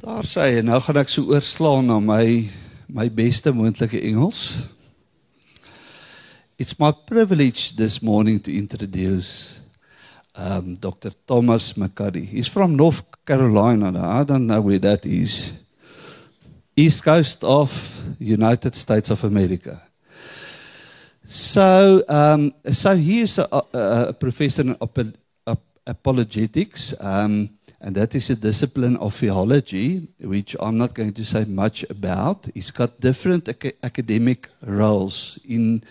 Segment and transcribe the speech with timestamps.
[0.00, 2.48] Daar sê hy, nou gaan ek so oorslaan na my
[2.88, 4.56] my beste moontlike Engels.
[6.56, 9.60] It's my privilege this morning to introduce
[10.34, 11.12] um Dr.
[11.28, 12.24] Thomas McCuddy.
[12.24, 13.92] He's from North Carolina.
[13.92, 15.52] I don't know where that is.
[16.76, 17.68] East coast of
[18.18, 19.82] United States of America.
[21.24, 23.62] So, um, so he is a, a,
[24.08, 25.12] a professor in ap-
[25.46, 26.94] ap- apologetics.
[26.98, 27.50] Um,
[27.80, 32.46] and that is a discipline of theology, which I'm not going to say much about.
[32.52, 35.82] He's got different ac- academic roles in,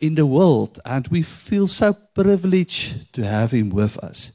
[0.00, 4.30] in the world, and we feel so privileged to have him with us.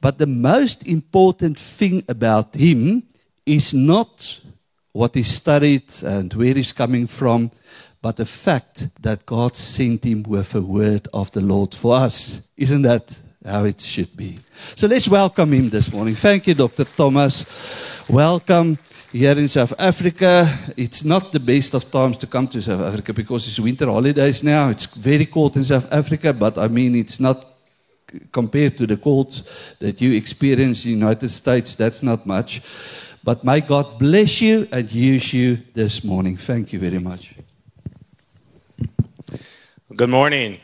[0.00, 3.02] But the most important thing about him
[3.44, 4.40] is not
[4.92, 7.50] what he studied and where he's coming from,
[8.00, 12.42] but the fact that God sent him with a word of the Lord for us.
[12.56, 14.38] Isn't that how it should be.
[14.74, 16.14] So let's welcome him this morning.
[16.14, 16.84] Thank you, Dr.
[16.84, 17.44] Thomas.
[18.08, 18.78] Welcome
[19.12, 20.58] here in South Africa.
[20.76, 24.42] It's not the best of times to come to South Africa because it's winter holidays
[24.42, 24.70] now.
[24.70, 27.46] It's very cold in South Africa, but I mean, it's not
[28.30, 29.42] compared to the cold
[29.78, 31.76] that you experience in the United States.
[31.76, 32.62] That's not much.
[33.24, 36.36] But may God bless you and use you this morning.
[36.36, 37.34] Thank you very much.
[39.94, 40.58] Good morning.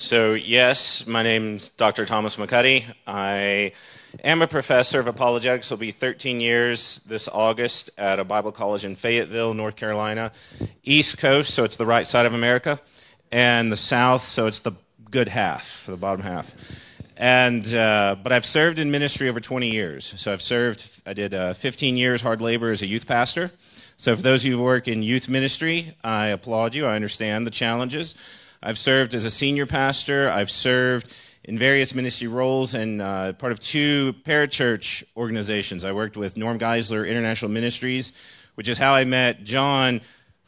[0.00, 2.06] So, yes, my name's Dr.
[2.06, 2.86] Thomas McCuddy.
[3.06, 3.72] I
[4.24, 5.70] am a professor of apologetics.
[5.70, 10.32] Will be 13 years this August at a Bible college in Fayetteville, North Carolina.
[10.84, 12.80] East Coast, so it's the right side of America,
[13.30, 14.72] and the South, so it's the
[15.10, 16.54] good half, the bottom half.
[17.18, 20.14] And uh, but I've served in ministry over 20 years.
[20.16, 21.02] So I've served.
[21.04, 23.52] I did uh, 15 years hard labor as a youth pastor.
[23.98, 26.86] So for those of you who work in youth ministry, I applaud you.
[26.86, 28.14] I understand the challenges.
[28.62, 30.30] I've served as a senior pastor.
[30.30, 31.12] I've served
[31.44, 35.84] in various ministry roles and uh, part of two parachurch organizations.
[35.84, 38.12] I worked with Norm Geisler International Ministries,
[38.56, 40.02] which is how I met John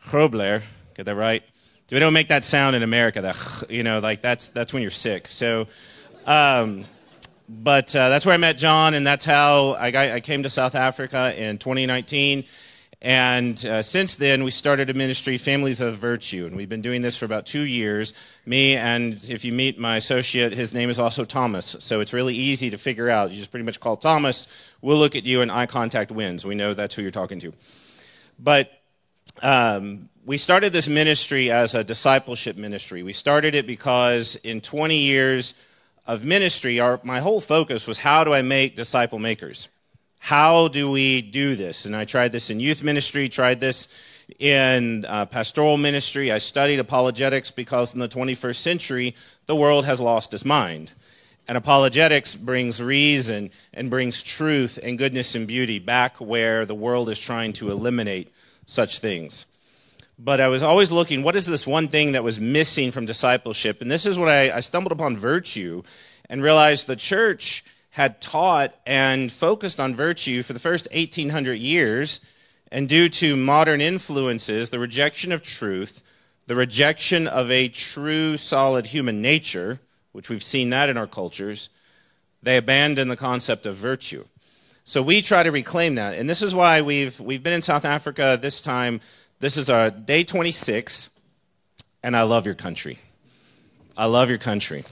[0.07, 0.63] Grobler.
[0.95, 1.43] Get that right?
[1.91, 3.21] We don't make that sound in America.
[3.21, 5.28] That you know, like that's that's when you're sick.
[5.28, 5.67] So,
[6.25, 6.87] um,
[7.49, 10.49] but uh, that's where I met John, and that's how I, got, I came to
[10.49, 12.45] South Africa in 2019.
[13.03, 17.03] And uh, since then, we started a ministry, Families of Virtue, and we've been doing
[17.03, 18.15] this for about two years.
[18.47, 22.37] Me and if you meet my associate, his name is also Thomas, so it's really
[22.37, 23.33] easy to figure out.
[23.33, 24.47] You just pretty much call Thomas.
[24.83, 26.45] We'll look at you, and eye contact wins.
[26.45, 27.53] We know that's who you're talking to.
[28.39, 28.71] But
[29.43, 33.03] um, we started this ministry as a discipleship ministry.
[33.03, 35.57] We started it because in 20 years
[36.07, 39.69] of ministry, our, my whole focus was how do I make disciple makers?
[40.25, 41.84] How do we do this?
[41.84, 43.88] And I tried this in youth ministry, tried this
[44.38, 46.31] in uh, pastoral ministry.
[46.31, 49.16] I studied apologetics because in the 21st century,
[49.47, 50.93] the world has lost its mind.
[51.49, 57.10] And apologetics brings reason and brings truth and goodness and beauty back where the world
[57.10, 58.33] is trying to eliminate
[58.65, 59.47] such things.
[60.21, 63.83] But I was always looking, what is this one thing that was missing from discipleship?
[63.83, 65.83] And this is what I, I stumbled upon virtue
[66.31, 72.20] and realized the church had taught and focused on virtue for the first 1800 years.
[72.70, 76.03] And due to modern influences, the rejection of truth,
[76.47, 79.78] the rejection of a true, solid human nature,
[80.12, 81.69] which we've seen that in our cultures,
[82.42, 84.24] they abandon the concept of virtue.
[84.84, 86.14] So we try to reclaim that.
[86.14, 89.03] And this is why we've, we've been in South Africa this time.
[89.38, 91.10] This is our day 26.
[92.03, 93.00] And I love your country.
[93.98, 94.84] I love your country.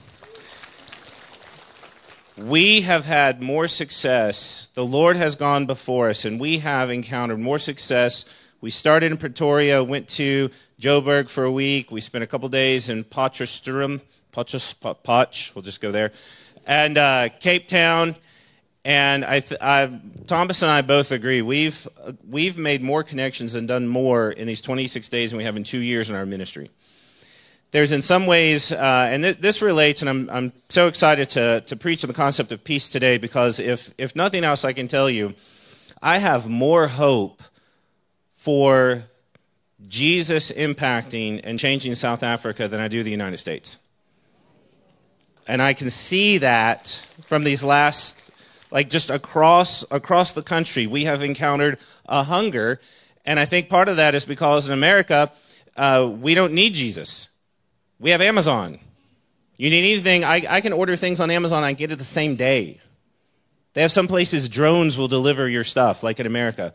[2.41, 4.69] We have had more success.
[4.73, 8.25] The Lord has gone before us, and we have encountered more success.
[8.61, 10.49] We started in Pretoria, went to
[10.79, 11.91] Joburg for a week.
[11.91, 14.01] We spent a couple days in Potchefstroom,
[14.33, 16.13] Potch, we'll just go there,
[16.65, 18.15] and uh, Cape Town.
[18.83, 21.87] And I, th- I, Thomas and I both agree we've
[22.27, 25.63] we've made more connections and done more in these 26 days than we have in
[25.63, 26.71] two years in our ministry
[27.71, 31.61] there's in some ways, uh, and th- this relates, and I'm, I'm so excited to,
[31.61, 34.89] to preach on the concept of peace today because if, if nothing else, I can
[34.89, 35.33] tell you,
[36.01, 37.41] I have more hope
[38.33, 39.03] for
[39.87, 43.77] Jesus impacting and changing South Africa than I do the United States.
[45.47, 48.31] And I can see that from these last,
[48.69, 52.81] like just across, across the country, we have encountered a hunger.
[53.25, 55.31] And I think part of that is because in America,
[55.77, 57.29] uh, we don't need Jesus.
[58.01, 58.79] We have Amazon.
[59.57, 62.35] You need anything, I, I can order things on Amazon, I get it the same
[62.35, 62.81] day.
[63.73, 66.73] They have some places drones will deliver your stuff, like in America.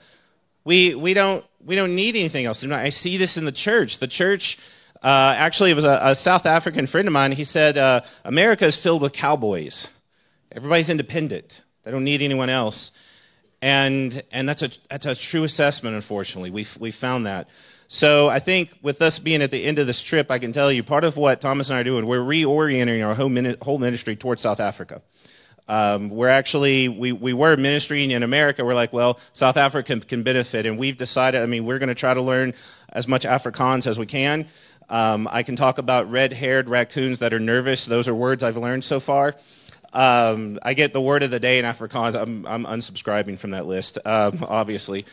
[0.62, 2.64] We, we, don't, we don't need anything else.
[2.64, 3.99] I see this in the church.
[3.99, 4.56] The church,
[5.02, 7.32] uh, actually, it was a, a, South African friend of mine.
[7.32, 9.88] He said, uh, America is filled with cowboys.
[10.52, 12.93] Everybody's independent, they don't need anyone else.
[13.61, 16.50] And, and that's, a, that's a true assessment, unfortunately.
[16.50, 17.49] We we found that.
[17.88, 20.73] So I think with us being at the end of this trip, I can tell
[20.73, 23.31] you part of what Thomas and I are doing, we're reorienting our whole,
[23.62, 25.03] whole ministry towards South Africa.
[25.69, 28.65] Um, we're actually, we, we were ministering in America.
[28.65, 30.67] We're like, well, South Africa can, can benefit.
[30.67, 32.55] And we've decided, I mean, we're going to try to learn
[32.88, 34.47] as much Afrikaans as we can.
[34.89, 37.87] Um, I can talk about red haired raccoons that are nervous.
[37.87, 39.35] Those are words I've learned so far.
[39.93, 42.21] Um, I get the word of the day in Afrikaans.
[42.21, 45.05] I'm, I'm unsubscribing from that list, um, obviously.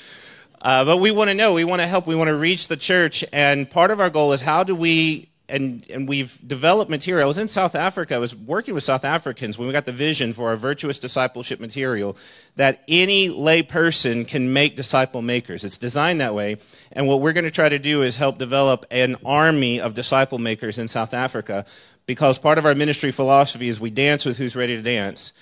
[0.63, 2.77] Uh, but we want to know, we want to help, we want to reach the
[2.77, 3.23] church.
[3.33, 7.25] And part of our goal is how do we and, and we've developed material.
[7.25, 8.15] I was in South Africa.
[8.15, 11.59] I was working with South Africans when we got the vision for our virtuous discipleship
[11.59, 12.15] material
[12.55, 15.65] that any lay person can make disciple makers.
[15.65, 16.57] It's designed that way.
[16.93, 20.39] And what we're going to try to do is help develop an army of disciple
[20.39, 21.65] makers in South Africa
[22.05, 25.33] because part of our ministry philosophy is we dance with who's ready to dance.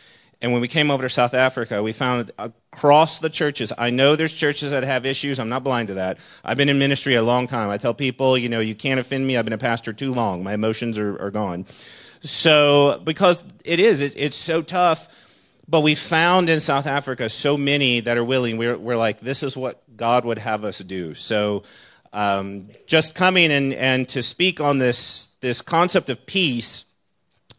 [0.41, 4.15] And when we came over to South Africa, we found across the churches, I know
[4.15, 5.39] there's churches that have issues.
[5.39, 6.17] I'm not blind to that.
[6.43, 7.69] I've been in ministry a long time.
[7.69, 9.37] I tell people, you know, you can't offend me.
[9.37, 10.43] I've been a pastor too long.
[10.43, 11.67] My emotions are, are gone.
[12.21, 15.07] So, because it is, it, it's so tough.
[15.67, 18.57] But we found in South Africa so many that are willing.
[18.57, 21.13] We're, we're like, this is what God would have us do.
[21.13, 21.63] So,
[22.13, 26.83] um, just coming and, and to speak on this, this concept of peace,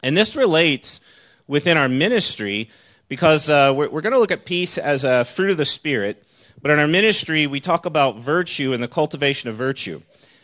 [0.03, 0.99] and this relates
[1.53, 2.67] within our ministry
[3.07, 6.23] because uh, we're, we're going to look at peace as a fruit of the Spirit.
[6.63, 10.01] But in our ministry, we talk about virtue and the cultivation of virtue.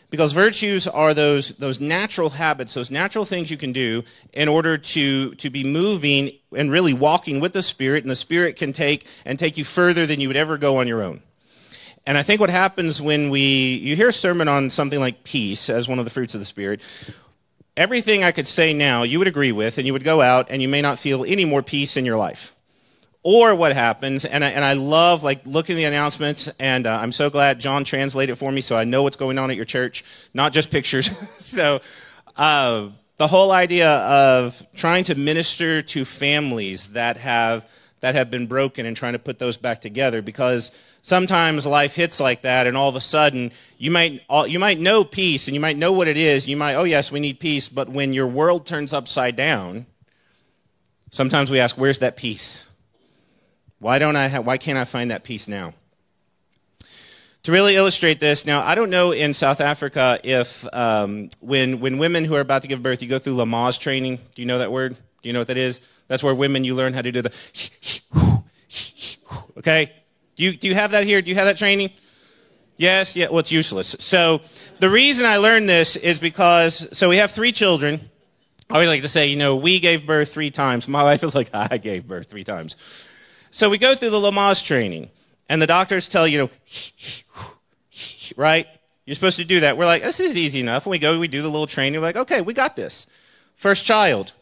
[0.08, 4.78] Because virtues are those, those natural habits, those natural things you can do in order
[4.78, 9.04] to, to be moving and really walking with the Spirit, and the Spirit can take
[9.24, 11.22] and take you further than you would ever go on your own.
[12.06, 15.68] And I think what happens when we, you hear a sermon on something like peace
[15.68, 16.80] as one of the fruits of the Spirit,
[17.76, 20.62] everything I could say now you would agree with, and you would go out and
[20.62, 22.54] you may not feel any more peace in your life.
[23.22, 26.96] Or what happens, and I, and I love like looking at the announcements, and uh,
[26.96, 29.66] I'm so glad John translated for me so I know what's going on at your
[29.66, 31.10] church, not just pictures.
[31.38, 31.80] so,
[32.36, 32.88] uh,
[33.18, 37.68] the whole idea of trying to minister to families that have
[38.00, 42.20] that have been broken and trying to put those back together because sometimes life hits
[42.20, 45.60] like that and all of a sudden you might you might know peace and you
[45.60, 46.48] might know what it is.
[46.48, 47.68] You might oh yes we need peace.
[47.68, 49.86] But when your world turns upside down
[51.10, 52.68] sometimes we ask where's that peace?
[53.78, 55.74] Why don't i why can't i find that peace now?
[57.44, 61.96] To really illustrate this now i don't know in south africa if um, when when
[61.96, 64.16] women who are about to give birth you go through lamaze training.
[64.34, 64.94] Do you know that word?
[65.22, 65.80] Do you know what that is?
[66.08, 67.32] That's where women you learn how to do the
[69.58, 69.92] okay
[70.40, 71.20] do you, do you have that here?
[71.20, 71.90] Do you have that training?
[72.78, 73.94] Yes, yeah, well, it's useless.
[73.98, 74.40] So
[74.78, 78.08] the reason I learned this is because, so we have three children.
[78.70, 80.88] I always like to say, you know, we gave birth three times.
[80.88, 82.74] My wife is like, I gave birth three times.
[83.50, 85.10] So we go through the Lamaze training,
[85.50, 87.44] and the doctors tell you, you know,
[88.38, 88.66] right?
[89.04, 89.76] You're supposed to do that.
[89.76, 90.86] We're like, this is easy enough.
[90.86, 92.00] And we go, we do the little training.
[92.00, 93.06] We're like, okay, we got this.
[93.56, 94.32] First child.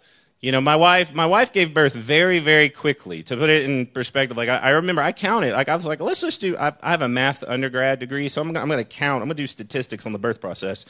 [0.40, 3.24] You know, my wife, my wife gave birth very, very quickly.
[3.24, 5.52] To put it in perspective, like I, I remember, I counted.
[5.52, 6.56] Like I was like, let's just do.
[6.56, 9.22] I, I have a math undergrad degree, so I'm, I'm going to count.
[9.22, 10.86] I'm going to do statistics on the birth process.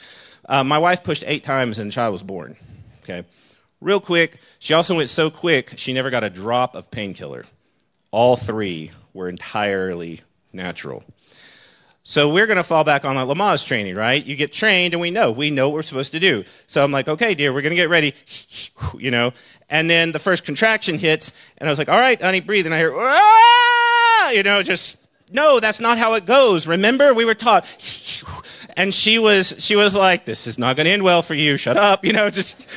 [0.47, 2.57] Uh, my wife pushed eight times, and the child was born.
[3.03, 3.25] Okay,
[3.81, 4.39] real quick.
[4.59, 7.47] She also went so quick, she never got a drop of painkiller.
[8.11, 10.21] All three were entirely
[10.53, 11.05] natural.
[12.09, 14.25] So we're going to fall back on that Lamaze training, right?
[14.25, 16.43] You get trained and we know, we know what we're supposed to do.
[16.67, 18.15] So I'm like, okay, dear, we're going to get ready,
[18.99, 19.33] you know.
[19.69, 22.65] And then the first contraction hits and I was like, all right, honey, breathe.
[22.65, 24.31] And I hear, ah!
[24.31, 24.97] you know, just,
[25.33, 26.67] no, that's not how it goes.
[26.67, 27.67] Remember, we were taught.
[28.75, 31.57] And she was, she was like, this is not going to end well for you.
[31.57, 32.05] Shut up.
[32.05, 32.69] You know, just,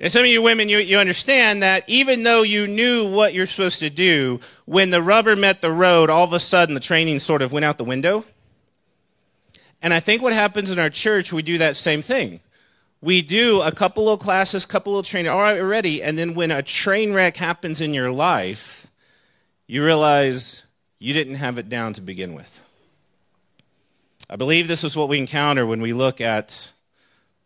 [0.00, 3.46] and some of you women, you, you understand that even though you knew what you're
[3.46, 7.20] supposed to do, when the rubber met the road, all of a sudden the training
[7.20, 8.24] sort of went out the window.
[9.84, 12.40] And I think what happens in our church, we do that same thing.
[13.02, 16.02] We do a couple of classes, a couple of training, all right, we're ready.
[16.02, 18.90] And then when a train wreck happens in your life,
[19.66, 20.62] you realize
[20.98, 22.62] you didn't have it down to begin with.
[24.30, 26.72] I believe this is what we encounter when we look at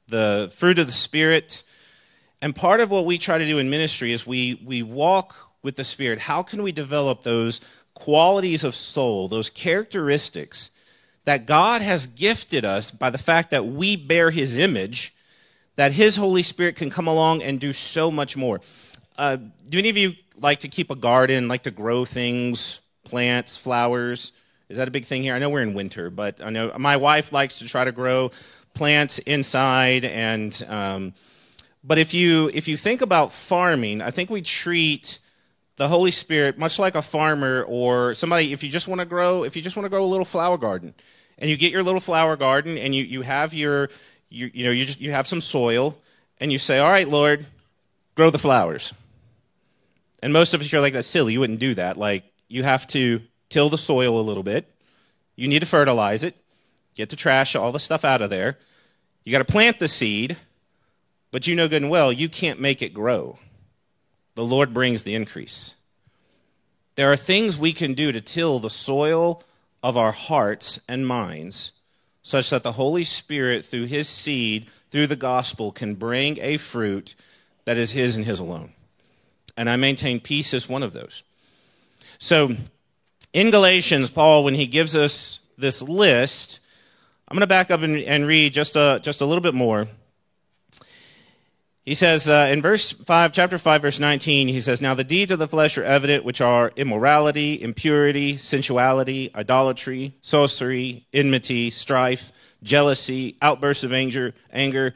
[0.07, 1.65] the fruit of the Spirit.
[2.41, 5.75] And part of what we try to do in ministry is we, we walk with
[5.75, 6.21] the Spirit.
[6.21, 7.61] How can we develop those
[7.95, 10.71] qualities of soul, those characteristics
[11.29, 15.15] that God has gifted us by the fact that we bear His image,
[15.77, 18.63] that His Holy Spirit can come along and do so much more.
[19.19, 19.37] Uh,
[19.69, 24.33] do any of you like to keep a garden, like to grow things, plants, flowers?
[24.71, 25.35] Is that a big thing here?
[25.35, 28.31] I know we're in winter, but I know my wife likes to try to grow
[28.73, 30.07] plants inside.
[30.07, 31.13] And um,
[31.85, 35.19] but if you if you think about farming, I think we treat
[35.77, 39.45] the Holy Spirit, much like a farmer or somebody, if you just want to grow,
[39.45, 40.95] if you just want to grow a little flower garden,
[41.39, 43.91] and you get your little flower garden, and you, you have your,
[44.29, 45.97] you, you know, you just you have some soil,
[46.39, 47.47] and you say, "All right, Lord,
[48.15, 48.93] grow the flowers."
[50.21, 51.33] And most of us are like, "That's silly.
[51.33, 54.67] You wouldn't do that." Like you have to till the soil a little bit.
[55.37, 56.37] You need to fertilize it,
[56.95, 58.59] get the trash, all the stuff out of there.
[59.25, 60.37] You got to plant the seed,
[61.31, 63.39] but you know good and well you can't make it grow.
[64.35, 65.75] The Lord brings the increase.
[66.97, 69.45] There are things we can do to till the soil
[69.83, 71.73] of our hearts and minds
[72.23, 77.15] such that the Holy Spirit, through His seed, through the gospel, can bring a fruit
[77.65, 78.73] that is His and His alone.
[79.57, 81.23] And I maintain peace as one of those.
[82.19, 82.55] So,
[83.33, 86.61] in Galatians, Paul, when he gives us this list,
[87.29, 89.89] I'm going to back up and, and read just a, just a little bit more.
[91.89, 95.33] He says uh, in verse 5, chapter 5, verse 19, he says, Now the deeds
[95.33, 102.31] of the flesh are evident, which are immorality, impurity, sensuality, idolatry, sorcery, enmity, strife,
[102.63, 104.93] jealousy, outbursts of anger, anger,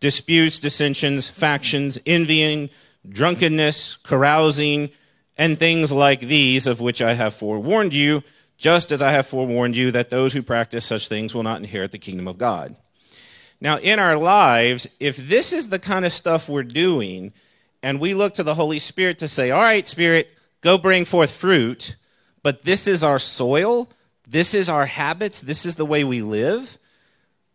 [0.00, 2.68] disputes, dissensions, factions, envying,
[3.08, 4.90] drunkenness, carousing,
[5.38, 8.22] and things like these, of which I have forewarned you,
[8.58, 11.90] just as I have forewarned you that those who practice such things will not inherit
[11.90, 12.76] the kingdom of God.
[13.64, 17.32] Now, in our lives, if this is the kind of stuff we're doing,
[17.82, 20.28] and we look to the Holy Spirit to say, All right, Spirit,
[20.60, 21.96] go bring forth fruit,
[22.42, 23.88] but this is our soil,
[24.28, 26.78] this is our habits, this is the way we live,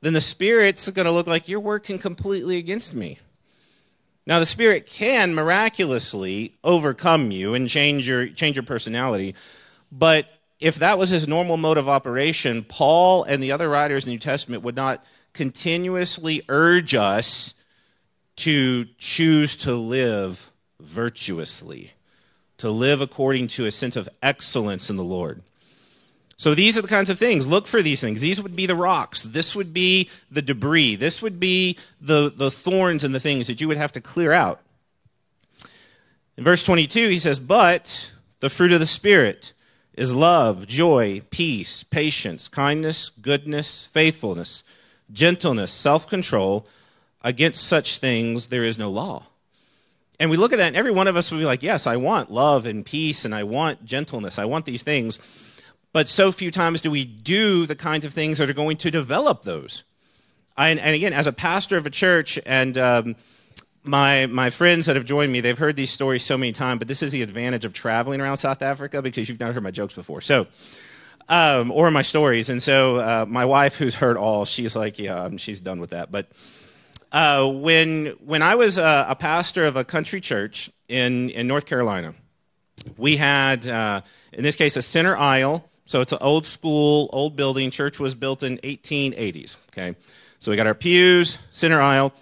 [0.01, 3.19] then the Spirit's going to look like you're working completely against me.
[4.25, 9.35] Now, the Spirit can miraculously overcome you and change your, change your personality,
[9.91, 10.27] but
[10.59, 14.15] if that was his normal mode of operation, Paul and the other writers in the
[14.15, 15.05] New Testament would not
[15.39, 17.53] continuously urge us
[18.35, 21.93] to choose to live virtuously,
[22.57, 25.41] to live according to a sense of excellence in the Lord.
[26.35, 27.47] So these are the kinds of things.
[27.47, 28.19] Look for these things.
[28.19, 29.23] These would be the rocks.
[29.23, 30.97] This would be the debris.
[30.97, 34.33] This would be the, the thorns and the things that you would have to clear
[34.33, 34.59] out.
[36.35, 39.53] In verse 22, he says, But the fruit of the Spirit
[39.93, 44.63] is love, joy, peace, patience, kindness, goodness, faithfulness
[45.11, 46.67] gentleness, self control.
[47.21, 49.25] Against such things, there is no law.
[50.21, 51.97] And we look at that, and every one of us would be like, Yes, I
[51.97, 54.39] want love and peace, and I want gentleness.
[54.39, 55.19] I want these things.
[55.91, 58.91] But so few times do we do the kinds of things that are going to
[58.91, 59.83] develop those.
[60.55, 63.15] I, and again, as a pastor of a church, and um,
[63.83, 66.79] my my friends that have joined me, they've heard these stories so many times.
[66.79, 69.71] But this is the advantage of traveling around South Africa because you've never heard my
[69.71, 70.21] jokes before.
[70.21, 70.47] So
[71.29, 72.49] um, or my stories.
[72.49, 76.11] And so uh, my wife, who's heard all, she's like, yeah, she's done with that.
[76.11, 76.27] But
[77.11, 81.65] uh, when when I was uh, a pastor of a country church in in North
[81.65, 82.15] Carolina,
[82.97, 84.01] we had uh,
[84.33, 85.65] in this case a center aisle.
[85.85, 87.71] So it's an old school, old building.
[87.71, 89.57] Church was built in 1880s.
[89.71, 89.95] Okay,
[90.37, 92.13] so we got our pews, center aisle,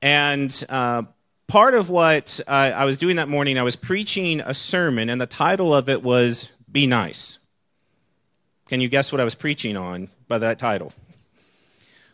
[0.00, 1.02] and uh,
[1.48, 5.26] part of what I was doing that morning, I was preaching a sermon, and the
[5.26, 7.40] title of it was "Be Nice."
[8.68, 10.92] Can you guess what I was preaching on by that title?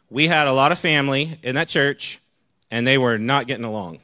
[0.09, 2.21] We had a lot of family in that church,
[2.71, 3.99] and they were not getting along.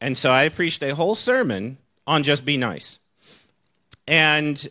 [0.00, 2.98] And so I preached a whole sermon on just be nice.
[4.08, 4.66] And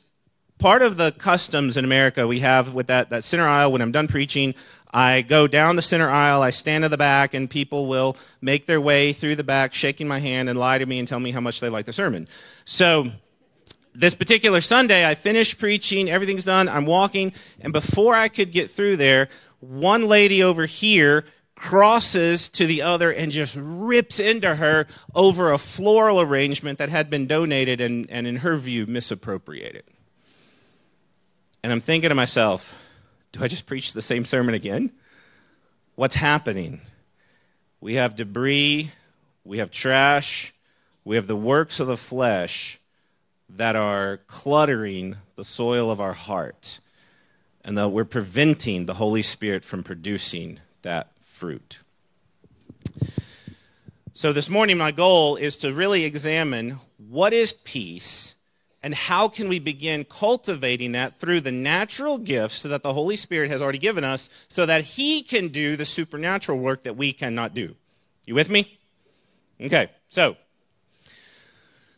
[0.60, 3.94] part of the customs in America we have with that, that center aisle, when I'm
[3.94, 4.54] done preaching,
[4.94, 8.66] I go down the center aisle, I stand in the back, and people will make
[8.66, 11.32] their way through the back, shaking my hand and lie to me and tell me
[11.32, 12.28] how much they like the sermon.
[12.66, 13.12] So
[13.98, 18.70] this particular Sunday, I finished preaching, everything's done, I'm walking, and before I could get
[18.70, 19.28] through there,
[19.60, 21.26] one lady over here
[21.56, 24.86] crosses to the other and just rips into her
[25.16, 29.84] over a floral arrangement that had been donated and, and in her view, misappropriated.
[31.64, 32.76] And I'm thinking to myself,
[33.32, 34.92] do I just preach the same sermon again?
[35.96, 36.82] What's happening?
[37.82, 38.92] We have debris,
[39.44, 40.54] we have trash,
[41.04, 42.77] we have the works of the flesh
[43.50, 46.80] that are cluttering the soil of our heart
[47.64, 51.80] and that we're preventing the Holy Spirit from producing that fruit.
[54.14, 58.36] So, this morning, my goal is to really examine what is peace
[58.82, 63.52] and how can we begin cultivating that through the natural gifts that the Holy Spirit
[63.52, 67.54] has already given us so that He can do the supernatural work that we cannot
[67.54, 67.76] do.
[68.26, 68.80] You with me?
[69.60, 70.38] Okay, so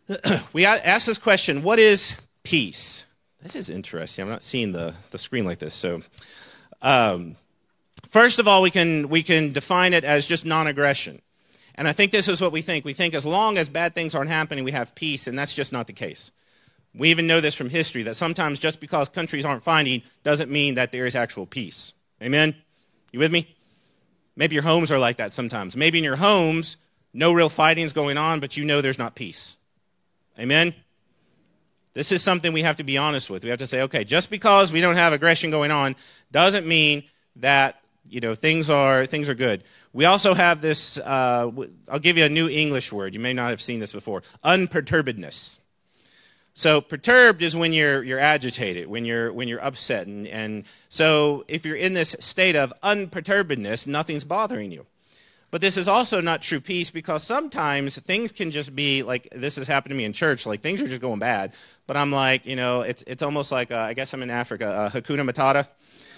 [0.54, 3.06] we ask this question what is peace?
[3.42, 4.24] This is interesting.
[4.24, 5.74] I'm not seeing the, the screen like this.
[5.74, 6.02] So,
[6.82, 7.36] um,
[8.10, 11.22] first of all, we can, we can define it as just non aggression.
[11.76, 12.84] And I think this is what we think.
[12.84, 15.72] We think as long as bad things aren't happening, we have peace, and that's just
[15.72, 16.32] not the case.
[16.94, 20.76] We even know this from history that sometimes just because countries aren't fighting doesn't mean
[20.76, 21.94] that there is actual peace.
[22.22, 22.56] Amen?
[23.14, 23.56] You with me?
[24.36, 25.78] Maybe your homes are like that sometimes.
[25.78, 26.76] Maybe in your homes,
[27.14, 29.56] no real fighting is going on, but you know there's not peace.
[30.40, 30.74] Amen?
[31.94, 33.44] This is something we have to be honest with.
[33.44, 35.96] We have to say, okay, just because we don't have aggression going on
[36.32, 37.04] doesn't mean
[37.38, 39.64] that you know things are things are good.
[39.92, 40.98] We also have this.
[40.98, 41.52] Uh,
[41.88, 43.14] I'll give you a new English word.
[43.14, 44.24] You may not have seen this before.
[44.44, 45.58] Unperturbedness.
[46.54, 51.46] So perturbed is when you're you're agitated, when you're when you're upset, and, and so
[51.48, 54.86] if you're in this state of unperturbedness, nothing's bothering you.
[55.52, 59.56] But this is also not true peace because sometimes things can just be like this
[59.56, 60.46] has happened to me in church.
[60.46, 61.54] Like things are just going bad,
[61.88, 64.68] but I'm like, you know, it's it's almost like uh, I guess I'm in Africa,
[64.68, 65.68] uh, Hakuna Matata,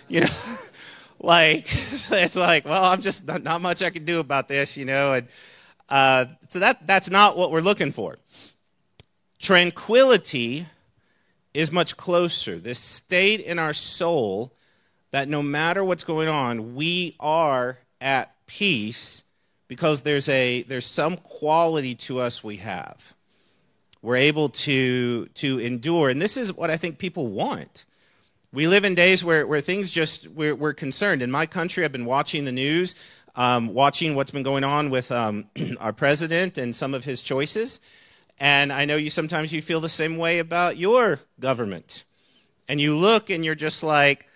[0.09, 0.29] you know,
[1.19, 1.67] like
[2.11, 5.13] it's like, well, I'm just not, not, much I can do about this, you know,
[5.13, 5.27] and
[5.87, 8.17] uh, so that that's not what we're looking for.
[9.39, 10.67] Tranquility
[11.53, 12.59] is much closer.
[12.59, 14.53] This state in our soul
[15.11, 19.23] that no matter what's going on, we are at peace
[19.69, 23.13] because there's a there's some quality to us we have.
[24.01, 27.85] We're able to to endure, and this is what I think people want.
[28.53, 31.21] We live in days where, where things just we're, we're concerned.
[31.21, 32.95] In my country, I've been watching the news,
[33.35, 35.45] um, watching what's been going on with um,
[35.79, 37.79] our president and some of his choices,
[38.37, 42.03] and I know you sometimes you feel the same way about your government.
[42.67, 44.27] And you look and you're just like,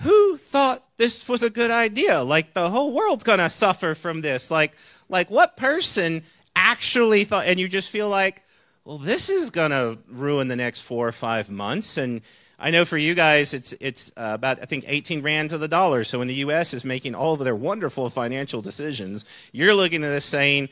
[0.00, 2.22] who thought this was a good idea?
[2.22, 4.50] Like the whole world's going to suffer from this.
[4.50, 4.76] Like
[5.08, 6.22] like what person
[6.54, 8.42] actually thought and you just feel like,
[8.84, 12.22] well, this is going to ruin the next 4 or 5 months and
[12.62, 15.66] I know for you guys, it's it's uh, about I think 18 rand to the
[15.66, 16.04] dollar.
[16.04, 16.74] So when the U.S.
[16.74, 20.68] is making all of their wonderful financial decisions, you're looking at this saying,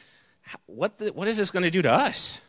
[0.67, 2.43] "What the, what is this going to do to us?"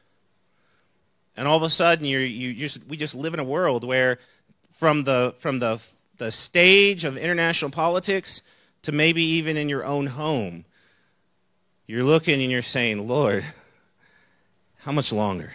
[1.40, 4.20] and all of a sudden you you just we just live in a world where
[4.74, 5.80] from the from the
[6.20, 8.42] the stage of international politics
[8.84, 10.66] to maybe even in your own home
[11.88, 13.44] you're looking and you're saying lord
[14.78, 15.54] how much longer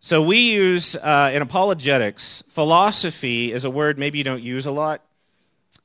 [0.00, 4.72] so we use uh, in apologetics philosophy is a word maybe you don't use a
[4.72, 5.02] lot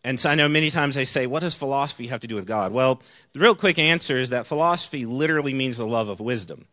[0.04, 2.48] and so I know many times they say, What does philosophy have to do with
[2.48, 2.72] God?
[2.72, 3.02] Well,
[3.34, 6.68] the real quick answer is that philosophy literally means the love of wisdom.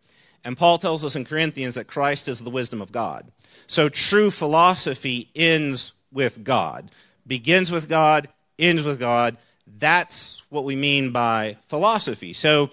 [0.46, 3.26] And Paul tells us in Corinthians that Christ is the wisdom of God.
[3.66, 6.92] So true philosophy ends with God,
[7.26, 9.38] begins with God, ends with God.
[9.66, 12.32] That's what we mean by philosophy.
[12.32, 12.70] So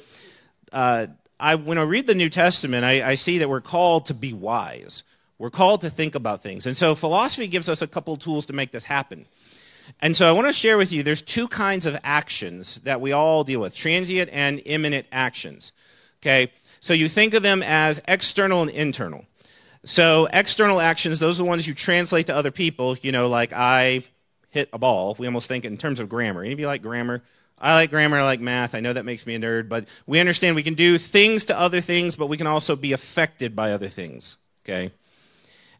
[0.71, 1.07] uh,
[1.39, 4.33] I, when I read the New Testament, I, I see that we're called to be
[4.33, 5.01] wise.
[5.39, 6.67] We're called to think about things.
[6.67, 9.25] And so philosophy gives us a couple of tools to make this happen.
[9.99, 13.13] And so I want to share with you there's two kinds of actions that we
[13.13, 15.71] all deal with transient and immanent actions.
[16.21, 16.51] Okay?
[16.83, 19.23] So you think of them as external and internal.
[19.85, 22.97] So external actions, those are the ones you translate to other people.
[23.01, 24.03] You know, like I
[24.49, 25.15] hit a ball.
[25.17, 26.43] We almost think in terms of grammar.
[26.43, 27.23] Any of you like grammar?
[27.57, 28.75] I like grammar, I like math.
[28.75, 31.57] I know that makes me a nerd, but we understand we can do things to
[31.57, 34.37] other things, but we can also be affected by other things.
[34.65, 34.91] Okay?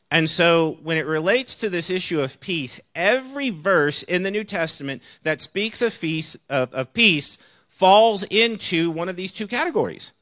[0.10, 4.46] And so, when it relates to this issue of peace, every verse in the New
[4.46, 6.02] Testament that speaks of
[6.50, 7.38] of, of peace
[7.68, 10.14] falls into one of these two categories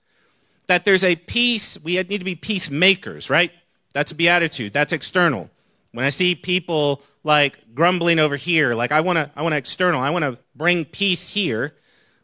[0.72, 3.52] that there's a peace, we need to be peacemakers, right?
[3.94, 5.50] That's a beatitude, that's external.
[5.92, 9.58] When I see people like grumbling over here, like I want to I want to
[9.58, 11.76] external, I want to bring peace here,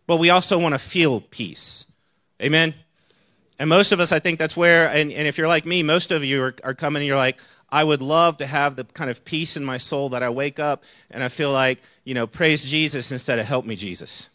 [0.08, 1.86] but we also want to feel peace.
[2.42, 2.74] Amen.
[3.60, 6.14] And most of us, I think that's where, and, and if you're like me, most
[6.14, 7.38] of you are, are coming and you're like,
[7.70, 10.58] I would love to have the kind of peace in my soul that I wake
[10.58, 14.30] up and I feel like, you know, praise Jesus instead of help me, Jesus.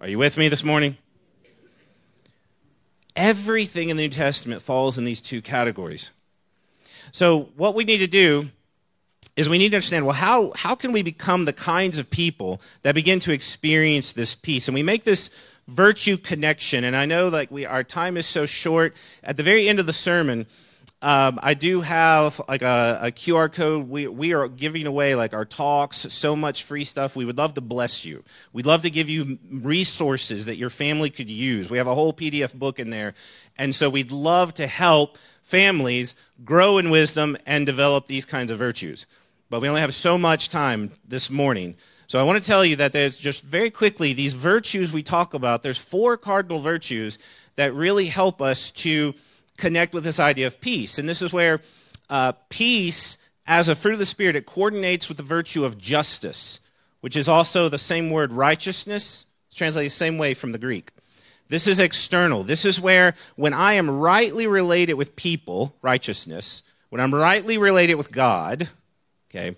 [0.00, 0.96] Are you with me this morning?
[3.14, 6.10] Everything in the New Testament falls in these two categories.
[7.10, 8.48] So, what we need to do
[9.36, 12.60] is we need to understand well, how, how can we become the kinds of people
[12.82, 14.68] that begin to experience this peace?
[14.68, 15.30] And we make this
[15.68, 16.84] virtue connection.
[16.84, 18.94] And I know like we, our time is so short.
[19.22, 20.46] At the very end of the sermon,
[21.02, 23.88] um, I do have like a, a, QR code.
[23.88, 27.16] We, we are giving away like our talks, so much free stuff.
[27.16, 28.22] We would love to bless you.
[28.52, 31.68] We'd love to give you resources that your family could use.
[31.68, 33.14] We have a whole PDF book in there.
[33.58, 38.58] And so we'd love to help families grow in wisdom and develop these kinds of
[38.58, 39.04] virtues.
[39.50, 41.74] But we only have so much time this morning.
[42.06, 45.34] So I want to tell you that there's just very quickly these virtues we talk
[45.34, 45.64] about.
[45.64, 47.18] There's four cardinal virtues
[47.56, 49.14] that really help us to
[49.62, 50.98] connect with this idea of peace.
[50.98, 51.60] And this is where
[52.10, 56.58] uh, peace, as a fruit of the Spirit, it coordinates with the virtue of justice,
[57.00, 59.24] which is also the same word righteousness.
[59.46, 60.90] It's translated the same way from the Greek.
[61.48, 62.42] This is external.
[62.42, 67.94] This is where, when I am rightly related with people, righteousness, when I'm rightly related
[67.94, 68.68] with God,
[69.30, 69.54] okay,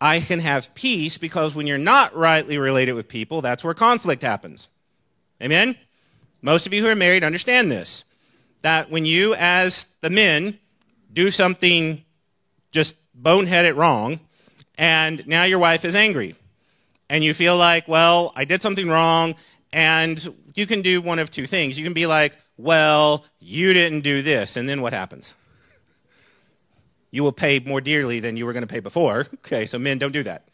[0.00, 4.22] I can have peace because when you're not rightly related with people, that's where conflict
[4.22, 4.68] happens.
[5.42, 5.76] Amen?
[6.40, 8.04] Most of you who are married understand this.
[8.62, 10.58] That when you, as the men,
[11.12, 12.04] do something
[12.70, 14.20] just boneheaded wrong,
[14.76, 16.34] and now your wife is angry,
[17.10, 19.34] and you feel like, well, I did something wrong,
[19.72, 21.78] and you can do one of two things.
[21.78, 25.34] You can be like, well, you didn't do this, and then what happens?
[27.10, 29.26] You will pay more dearly than you were going to pay before.
[29.44, 30.48] Okay, so men, don't do that.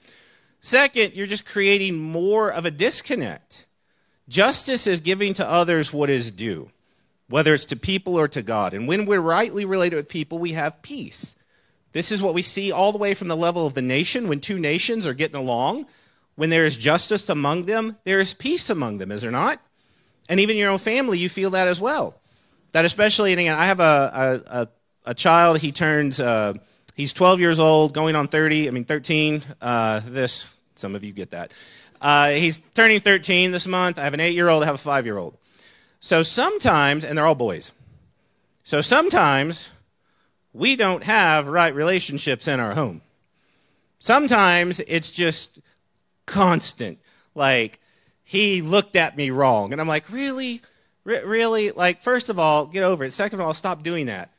[0.60, 3.66] Second, you're just creating more of a disconnect.
[4.28, 6.70] Justice is giving to others what is due,
[7.28, 8.74] whether it's to people or to God.
[8.74, 11.36] And when we're rightly related with people, we have peace.
[11.92, 14.28] This is what we see all the way from the level of the nation.
[14.28, 15.86] When two nations are getting along,
[16.36, 19.60] when there is justice among them, there is peace among them, is there not?
[20.28, 22.20] And even your own family, you feel that as well.
[22.72, 24.68] That especially, and again, I have a, a, a,
[25.06, 26.54] a child, he turns, uh,
[26.94, 31.12] he's 12 years old, going on 30, I mean 13, uh, this, some of you
[31.12, 31.50] get that.
[32.00, 33.98] Uh, he's turning 13 this month.
[33.98, 35.36] I have an eight year old, I have a five year old.
[36.00, 37.72] So sometimes, and they're all boys.
[38.64, 39.70] So sometimes
[40.52, 43.02] we don't have right relationships in our home.
[43.98, 45.58] Sometimes it's just
[46.26, 46.98] constant.
[47.34, 47.80] Like,
[48.22, 49.72] he looked at me wrong.
[49.72, 50.62] And I'm like, really?
[51.06, 51.70] R- really?
[51.72, 53.12] Like, first of all, get over it.
[53.12, 54.30] Second of all, stop doing that.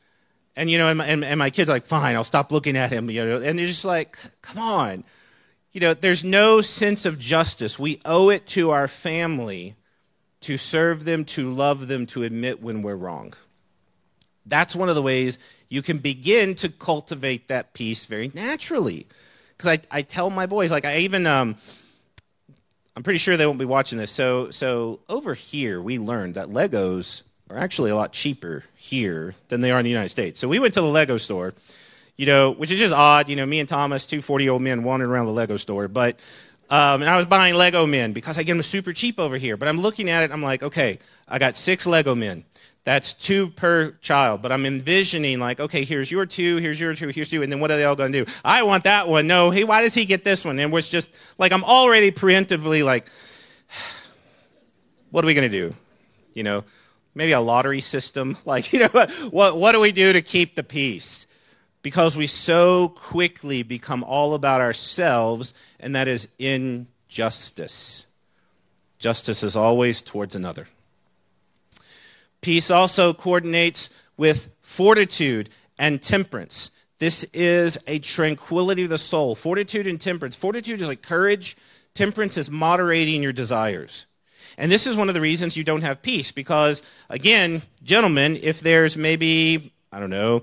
[0.56, 2.90] And, you know, and my, and, and my kid's like, fine, I'll stop looking at
[2.90, 3.36] him, you know.
[3.36, 5.04] And it's just like, come on
[5.72, 7.78] you know, there's no sense of justice.
[7.78, 9.76] We owe it to our family
[10.40, 13.34] to serve them, to love them, to admit when we're wrong.
[14.46, 19.06] That's one of the ways you can begin to cultivate that peace very naturally.
[19.56, 21.56] Because I, I tell my boys, like, I even, um,
[22.96, 24.10] I'm pretty sure they won't be watching this.
[24.10, 29.60] So, so over here, we learned that Legos are actually a lot cheaper here than
[29.60, 30.40] they are in the United States.
[30.40, 31.52] So we went to the Lego store
[32.20, 33.30] you know, which is just odd.
[33.30, 35.88] You know, me and Thomas, two 40 year old men wandering around the Lego store.
[35.88, 36.18] But,
[36.70, 39.56] um, and I was buying Lego men because I get them super cheap over here.
[39.56, 42.44] But I'm looking at it, I'm like, okay, I got six Lego men.
[42.84, 44.40] That's two per child.
[44.40, 47.58] But I'm envisioning, like, okay, here's your two, here's your two, here's two, and then
[47.58, 48.32] what are they all going to do?
[48.44, 49.26] I want that one.
[49.26, 50.58] No, hey, why does he get this one?
[50.60, 53.10] And it was just like, I'm already preemptively like,
[55.10, 55.74] what are we going to do?
[56.34, 56.64] You know,
[57.16, 58.36] maybe a lottery system.
[58.46, 61.26] Like, you know, what, what do we do to keep the peace?
[61.82, 68.06] Because we so quickly become all about ourselves, and that is injustice.
[68.98, 70.68] Justice is always towards another.
[72.40, 76.70] Peace also coordinates with fortitude and temperance.
[76.98, 79.34] This is a tranquility of the soul.
[79.34, 80.36] Fortitude and temperance.
[80.36, 81.56] Fortitude is like courage,
[81.94, 84.04] temperance is moderating your desires.
[84.58, 88.60] And this is one of the reasons you don't have peace because, again, gentlemen, if
[88.60, 90.42] there's maybe, I don't know,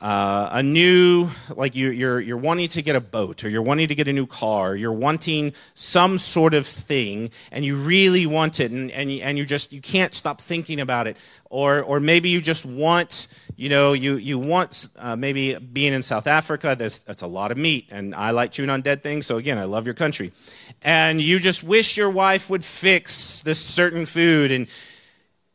[0.00, 3.88] uh, a new like you, you're you're wanting to get a boat or you're wanting
[3.88, 8.60] to get a new car you're wanting some sort of thing and you really want
[8.60, 11.16] it and, and, you, and you just you can't stop thinking about it.
[11.50, 16.02] Or or maybe you just want you know you you want uh, maybe being in
[16.02, 19.26] South Africa that's that's a lot of meat and I like chewing on dead things
[19.26, 20.32] so again I love your country.
[20.80, 24.68] And you just wish your wife would fix this certain food and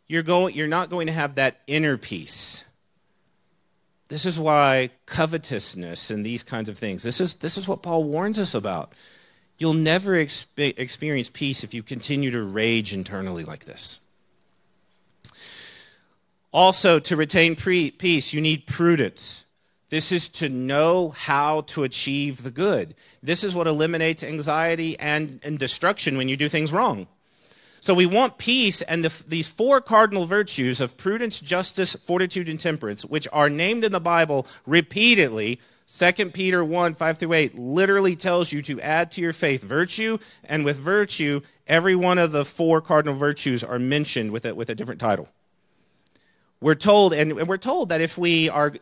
[0.08, 2.65] you're going you're not going to have that inner peace
[4.08, 8.04] this is why covetousness and these kinds of things, this is, this is what Paul
[8.04, 8.94] warns us about.
[9.58, 14.00] You'll never expe- experience peace if you continue to rage internally like this.
[16.52, 19.46] Also, to retain pre- peace, you need prudence.
[19.90, 22.96] This is to know how to achieve the good.
[23.22, 27.08] This is what eliminates anxiety and, and destruction when you do things wrong.
[27.86, 32.60] So we want peace and the, these four cardinal virtues of prudence, justice, fortitude, and
[32.60, 35.60] temperance, which are named in the Bible repeatedly.
[35.88, 40.18] 2 Peter 1, 5 through 8 literally tells you to add to your faith virtue,
[40.46, 44.72] and with virtue, every one of the four cardinal virtues are mentioned with a, with
[44.72, 45.30] a different title.
[46.60, 48.74] We're told, and we're told that if we are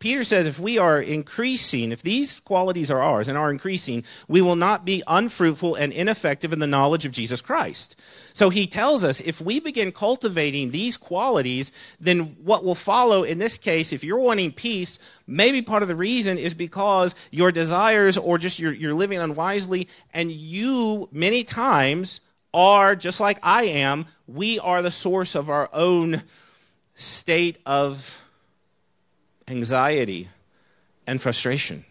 [0.00, 4.40] Peter says if we are increasing, if these qualities are ours and are increasing, we
[4.40, 7.96] will not be unfruitful and ineffective in the knowledge of Jesus Christ.
[8.32, 13.38] So he tells us if we begin cultivating these qualities, then what will follow in
[13.38, 18.16] this case, if you're wanting peace, maybe part of the reason is because your desires
[18.16, 22.22] or just you're, you're living unwisely and you many times
[22.54, 26.22] are just like I am, we are the source of our own
[26.94, 28.18] state of
[29.50, 30.28] anxiety,
[31.06, 31.84] and frustration.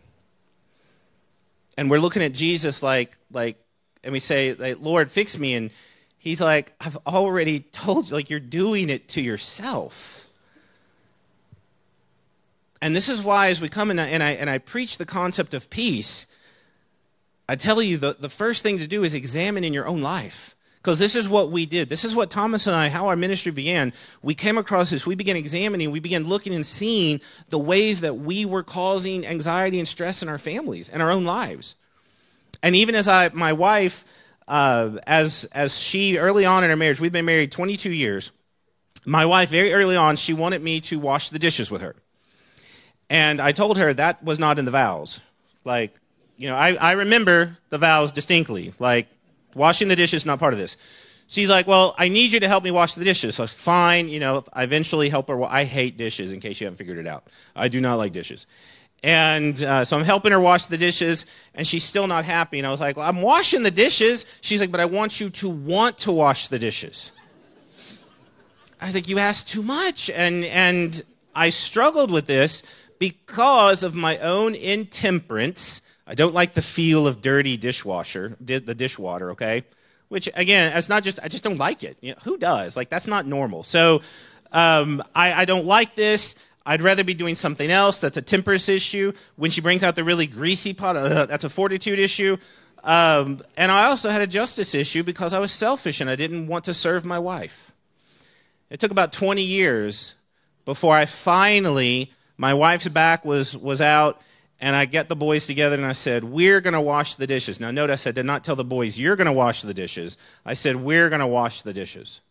[1.78, 3.58] And we're looking at Jesus like, like,
[4.04, 5.56] and we say, like, Lord, fix me.
[5.56, 5.72] And,
[6.19, 10.28] He's like, I've already told you, like, you're doing it to yourself.
[12.82, 15.54] And this is why, as we come in and I, and I preach the concept
[15.54, 16.28] of peace,
[17.48, 20.56] I tell you the, the first thing to do is examine in your own life.
[20.81, 21.89] Because this is what we did.
[21.89, 23.91] This is what Thomas and I, how our ministry began.
[24.21, 25.05] We came across this.
[25.05, 25.91] We began examining.
[25.91, 30.29] We began looking and seeing the ways that we were causing anxiety and stress in
[30.29, 31.75] our families and our own lives.
[32.63, 34.05] And even as I, my wife,
[34.47, 38.31] uh, as as she early on in our marriage, we've been married 22 years.
[39.05, 41.95] My wife, very early on, she wanted me to wash the dishes with her.
[43.09, 45.19] And I told her that was not in the vows.
[45.63, 45.93] Like,
[46.37, 48.73] you know, I, I remember the vows distinctly.
[48.79, 49.07] Like,
[49.55, 50.77] washing the dishes is not part of this.
[51.27, 53.35] She's like, well, I need you to help me wash the dishes.
[53.35, 55.38] So fine, you know, I eventually help her.
[55.38, 57.27] Well, I hate dishes, in case you haven't figured it out.
[57.55, 58.47] I do not like dishes.
[59.03, 62.57] And uh, so I'm helping her wash the dishes, and she's still not happy.
[62.57, 64.25] And I was like, well, I'm washing the dishes.
[64.41, 67.12] She's like, but I want you to want to wash the dishes.
[68.81, 70.09] I think you asked too much.
[70.09, 71.01] And, and
[71.35, 72.63] I struggled with this
[72.97, 75.81] because of my own intemperance.
[76.10, 79.63] I don't like the feel of dirty dishwasher, the dishwater, okay?
[80.08, 81.98] Which, again, it's not just, I just don't like it.
[82.02, 82.76] You know, who does?
[82.76, 83.62] Like, that's not normal.
[83.62, 84.02] So
[84.52, 86.36] um, I, I don't like this.
[86.65, 88.02] I'd rather be doing something else.
[88.02, 89.13] That's a temperance issue.
[89.36, 92.38] When she brings out the really greasy pot, uh, that's a fortitude issue.
[92.84, 96.48] Um, and I also had a justice issue because I was selfish and I didn't
[96.48, 97.72] want to serve my wife.
[98.72, 100.15] It took about 20 years
[100.65, 104.22] before I finally my wife's back was, was out,
[104.60, 107.60] and I get the boys together and I said, We're going to wash the dishes.
[107.60, 110.17] Now, notice I did not tell the boys, You're going to wash the dishes.
[110.45, 112.22] I said, We're going to wash the dishes.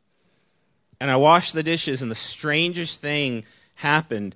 [1.00, 4.34] And I washed the dishes, and the strangest thing happened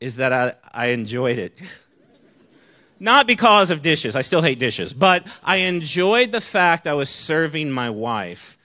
[0.00, 1.58] is that I, I enjoyed it.
[3.00, 7.10] Not because of dishes, I still hate dishes, but I enjoyed the fact I was
[7.10, 8.56] serving my wife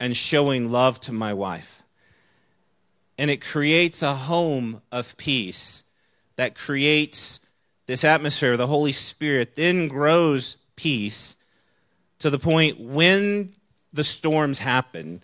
[0.00, 1.84] and showing love to my wife
[3.18, 5.84] and it creates a home of peace
[6.36, 7.40] that creates
[7.86, 8.52] this atmosphere.
[8.52, 11.36] Of the Holy Spirit then grows peace
[12.18, 13.54] to the point when
[13.92, 15.22] the storms happen,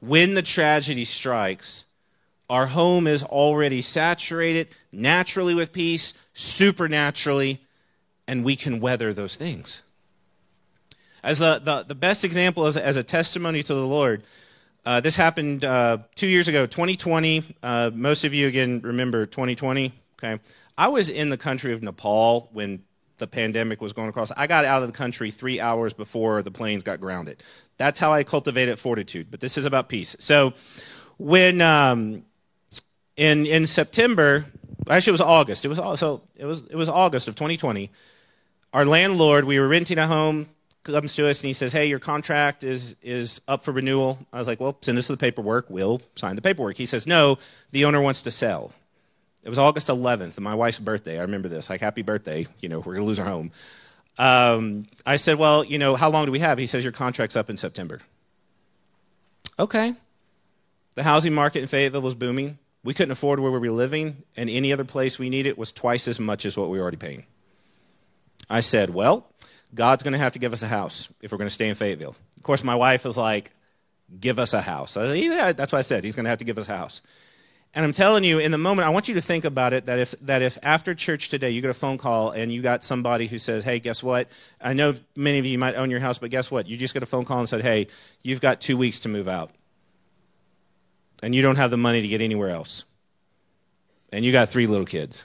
[0.00, 1.84] when the tragedy strikes,
[2.48, 7.60] our home is already saturated naturally with peace, supernaturally,
[8.26, 9.82] and we can weather those things.
[11.22, 14.24] As the, the, the best example as, as a testimony to the Lord,
[14.84, 17.56] uh, this happened uh, two years ago, 2020.
[17.62, 19.92] Uh, most of you, again, remember 2020.
[20.22, 20.40] Okay.
[20.76, 22.84] I was in the country of Nepal when
[23.18, 24.30] the pandemic was going across.
[24.36, 27.42] I got out of the country three hours before the planes got grounded.
[27.76, 29.30] That's how I cultivated fortitude.
[29.30, 30.16] But this is about peace.
[30.18, 30.54] So
[31.18, 32.24] when um,
[33.16, 34.46] in in September,
[34.88, 35.64] actually it was August.
[35.64, 37.90] It was also it was it was August of 2020.
[38.72, 40.48] Our landlord, we were renting a home
[40.82, 44.38] comes to us and he says, "Hey, your contract is is up for renewal." I
[44.38, 45.66] was like, "Well, send us the paperwork.
[45.68, 47.38] We'll sign the paperwork." He says, "No,
[47.72, 48.72] the owner wants to sell."
[49.42, 51.18] It was August 11th, my wife's birthday.
[51.18, 51.70] I remember this.
[51.70, 53.52] Like, "Happy birthday!" You know, we're gonna lose our home.
[54.18, 57.36] Um, I said, "Well, you know, how long do we have?" He says, "Your contract's
[57.36, 58.00] up in September."
[59.58, 59.94] Okay.
[60.94, 62.58] The housing market in Fayetteville was booming.
[62.82, 66.08] We couldn't afford where we were living, and any other place we needed was twice
[66.08, 67.24] as much as what we were already paying.
[68.48, 69.30] I said, Well,
[69.74, 71.74] God's going to have to give us a house if we're going to stay in
[71.74, 72.16] Fayetteville.
[72.36, 73.52] Of course, my wife was like,
[74.18, 74.92] give us a house.
[74.92, 76.04] Said, yeah, that's what I said.
[76.04, 77.02] He's going to have to give us a house.
[77.72, 80.00] And I'm telling you, in the moment, I want you to think about it that
[80.00, 83.28] if, that if after church today you get a phone call and you got somebody
[83.28, 84.28] who says, hey, guess what?
[84.60, 86.66] I know many of you might own your house, but guess what?
[86.66, 87.86] You just get a phone call and said, hey,
[88.22, 89.52] you've got two weeks to move out.
[91.22, 92.84] And you don't have the money to get anywhere else.
[94.12, 95.24] And you got three little kids.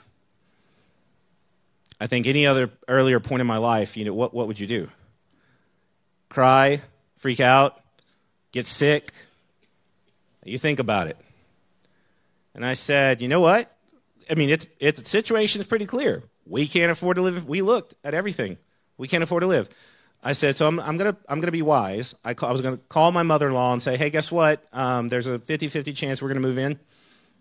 [2.00, 4.68] I think any other earlier point in my life, you know, what, what would you
[4.68, 4.88] do?
[6.28, 6.82] Cry,
[7.16, 7.80] freak out,
[8.52, 9.10] get sick?
[10.44, 11.16] You think about it.
[12.56, 13.70] And I said, you know what?
[14.30, 16.24] I mean, it's, it's, the situation is pretty clear.
[16.46, 17.46] We can't afford to live.
[17.46, 18.56] We looked at everything.
[18.96, 19.68] We can't afford to live.
[20.24, 22.14] I said, so I'm, I'm going to I'm gonna be wise.
[22.24, 24.32] I, call, I was going to call my mother in law and say, hey, guess
[24.32, 24.64] what?
[24.72, 26.80] Um, there's a 50 50 chance we're going to move in.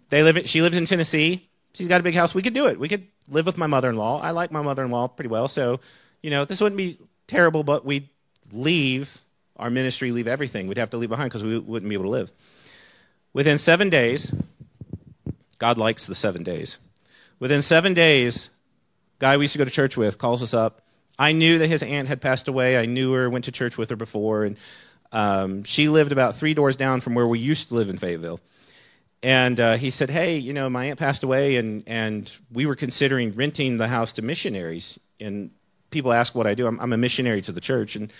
[0.09, 1.49] They live in, she lives in Tennessee.
[1.73, 2.35] She's got a big house.
[2.35, 2.77] We could do it.
[2.77, 4.21] We could live with my mother in law.
[4.21, 5.47] I like my mother in law pretty well.
[5.47, 5.79] So,
[6.21, 8.09] you know, this wouldn't be terrible, but we'd
[8.51, 9.23] leave
[9.55, 10.67] our ministry, leave everything.
[10.67, 12.31] We'd have to leave behind because we wouldn't be able to live.
[13.33, 14.33] Within seven days,
[15.57, 16.77] God likes the seven days.
[17.39, 18.49] Within seven days,
[19.19, 20.81] guy we used to go to church with calls us up.
[21.17, 22.77] I knew that his aunt had passed away.
[22.77, 24.57] I knew her, went to church with her before, and
[25.11, 28.41] um, she lived about three doors down from where we used to live in Fayetteville.
[29.23, 32.75] And uh, he said, Hey, you know, my aunt passed away, and, and we were
[32.75, 34.99] considering renting the house to missionaries.
[35.19, 35.51] And
[35.89, 36.67] people ask what I do.
[36.67, 37.95] I'm, I'm a missionary to the church.
[37.95, 38.11] And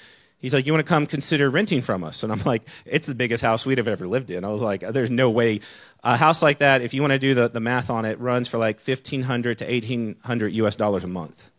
[0.45, 2.21] He's like, You want to come consider renting from us?
[2.21, 4.45] And I'm like, It's the biggest house we'd have ever lived in.
[4.45, 5.61] I was like, There's no way.
[6.03, 8.47] A house like that, if you want to do the, the math on it, runs
[8.47, 11.49] for like 1500 to 1800 US dollars a month.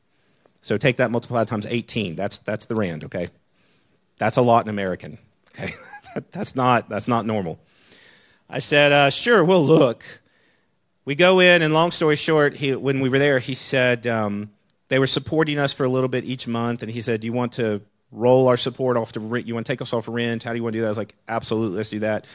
[0.63, 2.15] So take that multiplied times 18.
[2.15, 3.27] That's, that's the rand, okay?
[4.19, 5.19] That's a lot in American,
[5.49, 5.75] okay?
[6.31, 7.59] that's, not, that's not normal.
[8.49, 10.05] I said, uh, Sure, we'll look.
[11.05, 14.53] We go in, and long story short, he, when we were there, he said um,
[14.91, 17.33] they were supporting us for a little bit each month, and he said, Do you
[17.33, 19.47] want to roll our support off to rent?
[19.47, 20.43] You want to take us off rent?
[20.43, 20.89] How do you want to do that?
[20.89, 22.27] I was like, absolutely, let's do that.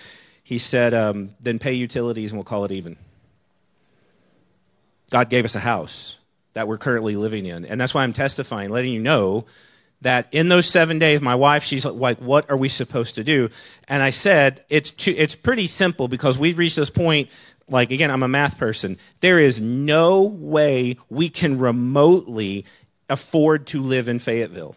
[0.43, 2.97] He said, um, then pay utilities and we'll call it even.
[5.11, 6.17] God gave us a house
[6.53, 7.65] that we're currently living in.
[7.65, 9.45] And that's why I'm testifying, letting you know
[10.01, 13.49] that in those seven days, my wife, she's like, what are we supposed to do?
[13.87, 17.29] And I said, it's, too, it's pretty simple because we've reached this point
[17.71, 22.65] like again i'm a math person there is no way we can remotely
[23.09, 24.75] afford to live in fayetteville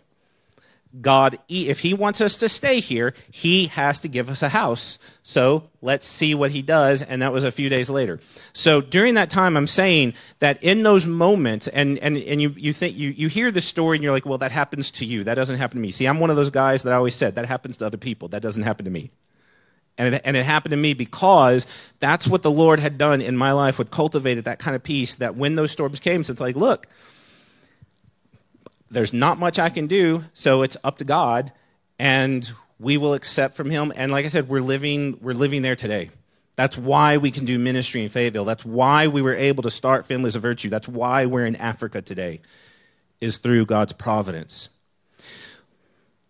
[1.00, 4.98] God, if He wants us to stay here, He has to give us a house.
[5.22, 7.02] So let's see what He does.
[7.02, 8.20] And that was a few days later.
[8.52, 12.72] So during that time, I'm saying that in those moments, and, and, and you, you
[12.72, 15.24] think, you, you hear the story and you're like, well, that happens to you.
[15.24, 15.90] That doesn't happen to me.
[15.90, 18.28] See, I'm one of those guys that I always said, that happens to other people.
[18.28, 19.10] That doesn't happen to me.
[19.96, 21.66] And it, and it happened to me because
[22.00, 25.16] that's what the Lord had done in my life, what cultivated that kind of peace
[25.16, 26.88] that when those storms came, so it's like, look,
[28.94, 31.52] there's not much I can do, so it's up to God,
[31.98, 33.92] and we will accept from Him.
[33.94, 36.10] And like I said, we're living, we're living there today.
[36.56, 38.44] That's why we can do ministry in Fayetteville.
[38.44, 40.70] That's why we were able to start Families of Virtue.
[40.70, 42.40] That's why we're in Africa today,
[43.20, 44.68] is through God's providence.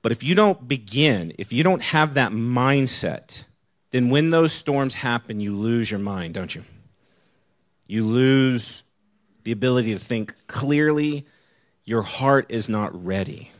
[0.00, 3.44] But if you don't begin, if you don't have that mindset,
[3.90, 6.64] then when those storms happen, you lose your mind, don't you?
[7.86, 8.82] You lose
[9.44, 11.26] the ability to think clearly
[11.84, 13.50] your heart is not ready.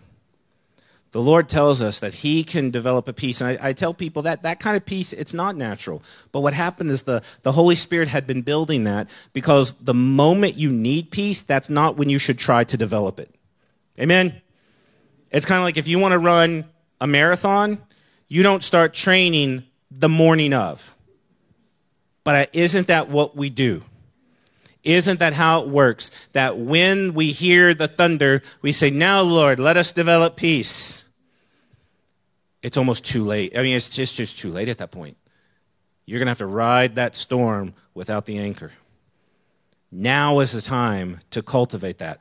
[1.13, 3.41] The Lord tells us that He can develop a peace.
[3.41, 6.03] And I, I, tell people that that kind of peace, it's not natural.
[6.33, 10.57] But what happened is the, the Holy Spirit had been building that because the moment
[10.57, 13.33] you need peace, that's not when you should try to develop it.
[14.01, 14.43] Amen?
[15.31, 16.65] It's kind of like if you want to run
[17.01, 17.79] a marathon,
[18.27, 20.97] you don't start training the morning of.
[22.25, 23.83] But isn't that what we do?
[24.85, 26.11] Isn't that how it works?
[26.33, 31.05] That when we hear the thunder, we say, Now, Lord, let us develop peace.
[32.63, 33.57] It's almost too late.
[33.59, 35.17] I mean, it's just, just too late at that point.
[36.07, 38.73] You're going to have to ride that storm without the anchor.
[39.91, 42.21] Now is the time to cultivate that.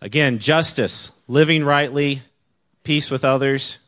[0.00, 2.22] Again, justice, living rightly,
[2.82, 3.78] peace with others.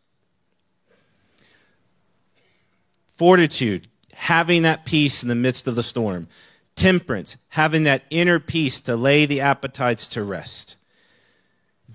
[3.17, 6.29] Fortitude, having that peace in the midst of the storm
[6.81, 10.77] temperance, having that inner peace to lay the appetites to rest.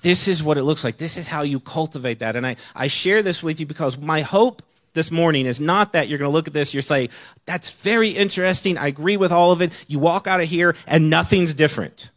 [0.03, 0.97] This is what it looks like.
[0.97, 2.35] This is how you cultivate that.
[2.35, 4.61] And I, I share this with you because my hope
[4.93, 7.09] this morning is not that you're going to look at this, you're saying,
[7.45, 8.77] that's very interesting.
[8.77, 9.73] I agree with all of it.
[9.87, 12.11] You walk out of here and nothing's different.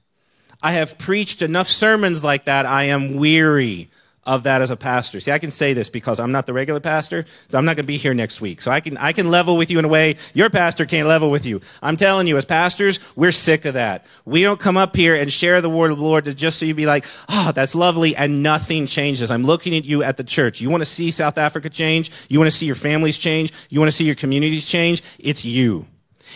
[0.62, 2.66] I have preached enough sermons like that.
[2.66, 3.88] I am weary
[4.28, 5.20] of that as a pastor.
[5.20, 7.86] See, I can say this because I'm not the regular pastor, so I'm not going
[7.86, 8.60] to be here next week.
[8.60, 11.30] So I can, I can level with you in a way your pastor can't level
[11.30, 11.62] with you.
[11.82, 14.04] I'm telling you, as pastors, we're sick of that.
[14.26, 16.66] We don't come up here and share the word of the Lord to just so
[16.66, 19.30] you'd be like, oh, that's lovely, and nothing changes.
[19.30, 20.60] I'm looking at you at the church.
[20.60, 22.10] You want to see South Africa change?
[22.28, 23.50] You want to see your families change?
[23.70, 25.02] You want to see your communities change?
[25.18, 25.86] It's you.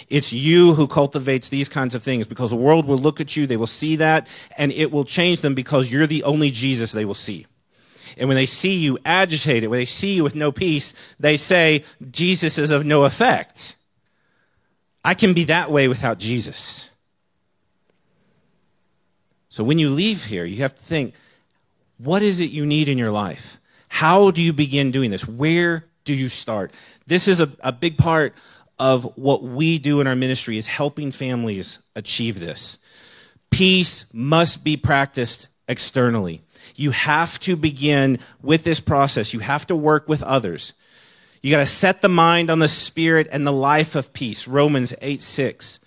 [0.08, 3.46] It's you who cultivates these kinds of things because the world will look at you,
[3.46, 4.26] they will see that,
[4.56, 7.46] and it will change them because you're the only Jesus they will see.
[8.16, 11.84] And when they see you agitated, when they see you with no peace, they say,
[12.10, 13.76] Jesus is of no effect.
[15.04, 16.90] I can be that way without Jesus.
[19.48, 21.14] So when you leave here, you have to think,
[21.98, 23.58] what is it you need in your life?
[23.88, 25.26] How do you begin doing this?
[25.28, 26.72] Where do you start?
[27.06, 28.34] This is a, a big part
[28.78, 32.78] of what we do in our ministry is helping families achieve this.
[33.50, 36.40] Peace must be practiced externally.
[36.76, 39.32] You have to begin with this process.
[39.32, 40.72] You have to work with others.
[41.42, 44.46] You got to set the mind on the spirit and the life of peace.
[44.46, 45.80] Romans 8 6.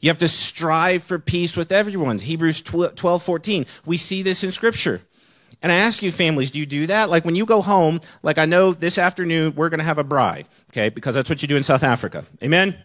[0.00, 2.18] You have to strive for peace with everyone.
[2.18, 3.66] Hebrews 12 14.
[3.84, 5.00] We see this in Scripture.
[5.62, 7.08] And I ask you, families, do you do that?
[7.08, 10.04] Like when you go home, like I know this afternoon we're going to have a
[10.04, 12.26] braai, okay, because that's what you do in South Africa.
[12.42, 12.76] Amen?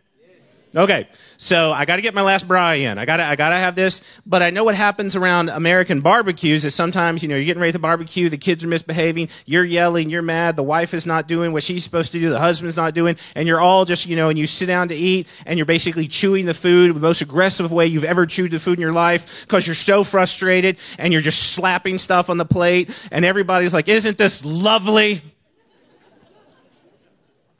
[0.75, 1.07] Okay,
[1.37, 2.99] so I got to get my last braai in.
[2.99, 4.03] I got I got to have this.
[4.23, 7.71] But I know what happens around American barbecues is sometimes, you know, you're getting ready
[7.71, 11.53] to barbecue, the kids are misbehaving, you're yelling, you're mad, the wife is not doing
[11.53, 14.29] what she's supposed to do, the husband's not doing, and you're all just, you know,
[14.29, 17.71] and you sit down to eat, and you're basically chewing the food the most aggressive
[17.71, 21.21] way you've ever chewed the food in your life because you're so frustrated, and you're
[21.21, 25.23] just slapping stuff on the plate, and everybody's like, "Isn't this lovely?"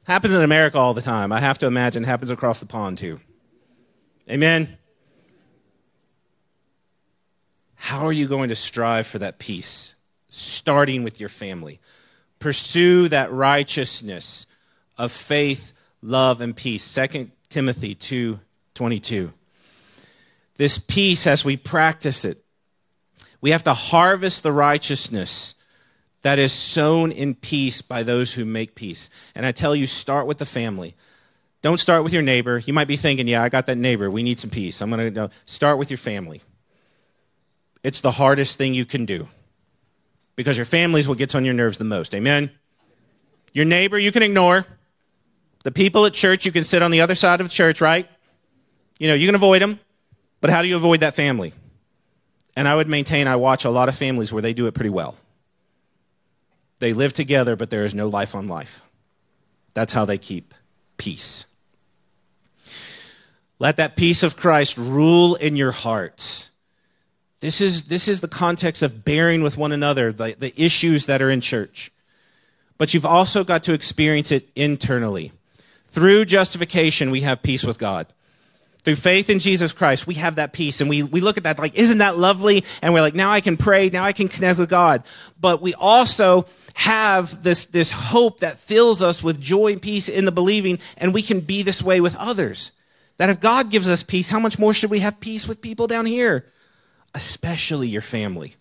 [0.10, 1.32] Happens in America all the time.
[1.32, 3.20] I have to imagine happens across the pond too.
[4.28, 4.76] Amen.
[7.76, 9.94] How are you going to strive for that peace?
[10.28, 11.80] Starting with your family.
[12.40, 14.48] Pursue that righteousness
[14.98, 16.92] of faith, love, and peace.
[16.92, 18.40] 2 Timothy 2
[18.74, 19.32] 22.
[20.58, 22.44] This peace, as we practice it,
[23.42, 25.54] we have to harvest the righteousness
[26.22, 29.10] that is sown in peace by those who make peace.
[29.36, 30.96] And I tell you, start with the family.
[31.62, 32.58] Don't start with your neighbor.
[32.60, 34.10] You might be thinking, yeah, I got that neighbor.
[34.10, 34.82] We need some peace.
[34.82, 36.42] I'm going to start with your family.
[37.84, 39.28] It's the hardest thing you can do
[40.36, 42.14] because your family is what gets on your nerves the most.
[42.14, 42.52] Amen?
[43.54, 44.66] Your neighbor, you can ignore.
[45.64, 48.10] The people at church, you can sit on the other side of the church, right?
[48.98, 49.80] You know, you can avoid them.
[50.42, 51.54] But how do you avoid that family?
[52.56, 54.90] And I would maintain I watch a lot of families where they do it pretty
[54.90, 55.18] well.
[56.80, 58.82] They live together, but there is no life on life.
[59.74, 60.54] That's how they keep
[60.98, 61.46] peace.
[63.60, 66.52] Let that peace of Christ rule in your hearts.
[67.42, 71.22] This is, this is the context of bearing with one another, the, the issues that
[71.22, 71.92] are in church.
[72.78, 75.34] But you've also got to experience it internally.
[75.88, 78.08] Through justification, we have peace with God.
[78.84, 80.80] Through faith in Jesus Christ, we have that peace.
[80.80, 82.64] And we, we look at that like, isn't that lovely?
[82.82, 85.04] And we're like, now I can pray, now I can connect with God.
[85.40, 86.46] But we also
[86.80, 91.14] have this, this hope that fills us with joy and peace in the believing, and
[91.14, 92.72] we can be this way with others.
[93.18, 95.88] That if God gives us peace, how much more should we have peace with people
[95.88, 96.46] down here?
[97.14, 98.56] Especially your family.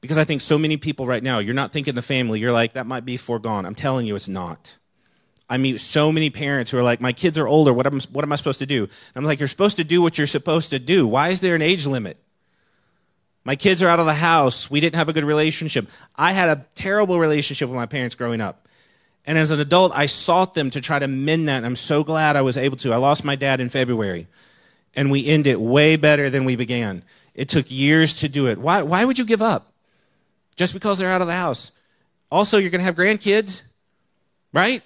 [0.00, 2.74] Because I think so many people right now, you're not thinking the family, you're like,
[2.74, 3.66] that might be foregone.
[3.66, 4.78] I'm telling you, it's not.
[5.50, 8.24] I meet so many parents who are like, my kids are older, what am, what
[8.24, 8.84] am I supposed to do?
[8.84, 11.08] And I'm like, you're supposed to do what you're supposed to do.
[11.08, 12.18] Why is there an age limit?
[13.48, 14.70] My kids are out of the house.
[14.70, 15.88] We didn't have a good relationship.
[16.14, 18.68] I had a terrible relationship with my parents growing up.
[19.24, 21.56] And as an adult, I sought them to try to mend that.
[21.56, 22.92] And I'm so glad I was able to.
[22.92, 24.26] I lost my dad in February.
[24.94, 27.02] And we end it way better than we began.
[27.32, 28.58] It took years to do it.
[28.58, 29.72] Why, why would you give up?
[30.56, 31.70] Just because they're out of the house.
[32.30, 33.62] Also, you're going to have grandkids,
[34.52, 34.82] right?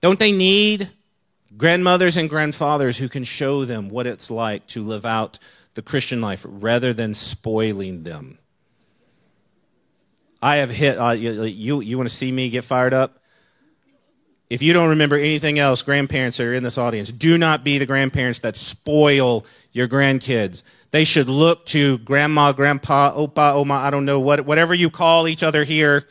[0.00, 0.90] Don't they need
[1.56, 5.38] grandmothers and grandfathers who can show them what it's like to live out
[5.78, 8.36] the Christian life rather than spoiling them.
[10.42, 13.22] I have hit, uh, you, you want to see me get fired up?
[14.50, 17.78] If you don't remember anything else, grandparents that are in this audience, do not be
[17.78, 20.64] the grandparents that spoil your grandkids.
[20.90, 25.28] They should look to grandma, grandpa, opa, oma, I don't know, what, whatever you call
[25.28, 26.08] each other here.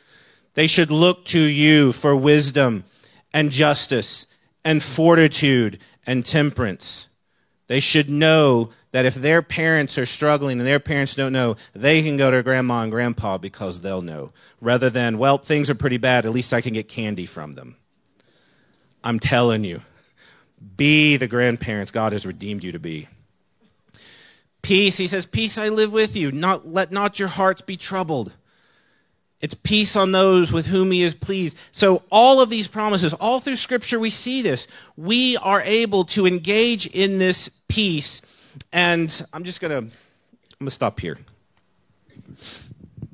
[0.53, 2.86] They should look to you for wisdom
[3.34, 4.28] and justice
[4.63, 7.07] and fortitude and temperance.
[7.68, 12.01] They should know that if their parents are struggling and their parents don't know, they
[12.01, 14.32] can go to grandma and grandpa because they'll know.
[14.61, 17.76] Rather than, well, things are pretty bad, at least I can get candy from them.
[19.03, 19.82] I'm telling you,
[20.76, 23.07] be the grandparents God has redeemed you to be.
[24.61, 26.32] Peace, he says, Peace I live with you.
[26.32, 28.34] Not, let not your hearts be troubled.
[29.40, 31.58] It's peace on those with whom he is pleased.
[31.72, 34.68] So, all of these promises, all through Scripture, we see this.
[34.96, 38.22] We are able to engage in this peace
[38.72, 39.92] and I'm just gonna I'm
[40.60, 41.18] gonna stop here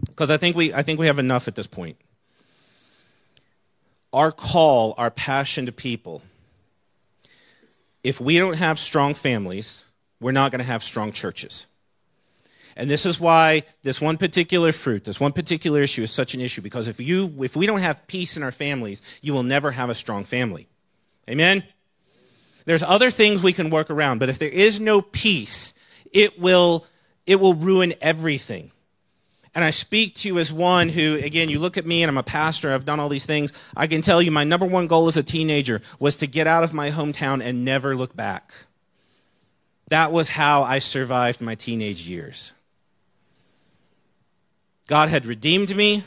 [0.07, 1.97] because I think we I think we have enough at this point.
[4.11, 6.21] Our call, our passion to people.
[8.03, 9.85] If we don't have strong families,
[10.19, 11.65] we're not going to have strong churches.
[12.75, 16.41] And this is why this one particular fruit, this one particular issue is such an
[16.41, 19.71] issue because if you if we don't have peace in our families, you will never
[19.71, 20.67] have a strong family.
[21.29, 21.63] Amen.
[22.65, 25.73] There's other things we can work around, but if there is no peace,
[26.11, 26.85] it will,
[27.25, 28.71] it will ruin everything.
[29.55, 32.17] And I speak to you as one who, again, you look at me and I'm
[32.17, 33.53] a pastor, I've done all these things.
[33.75, 36.63] I can tell you my number one goal as a teenager was to get out
[36.63, 38.51] of my hometown and never look back.
[39.89, 42.51] That was how I survived my teenage years.
[44.87, 46.03] God had redeemed me.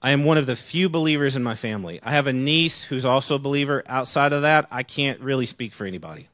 [0.00, 2.00] I am one of the few believers in my family.
[2.02, 3.82] I have a niece who's also a believer.
[3.86, 6.28] Outside of that, I can't really speak for anybody.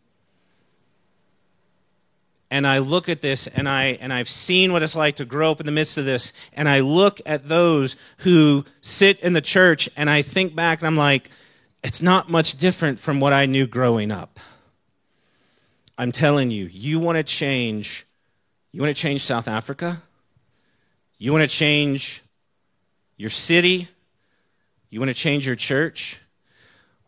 [2.51, 5.51] And I look at this and I and I've seen what it's like to grow
[5.51, 9.41] up in the midst of this and I look at those who sit in the
[9.41, 11.31] church and I think back and I'm like
[11.83, 14.39] it's not much different from what I knew growing up.
[15.99, 18.07] I'm telling you, you want to change,
[18.73, 20.03] you want to change South Africa?
[21.25, 22.23] You want to change
[23.17, 23.89] your city?
[24.91, 26.21] You want to change your church?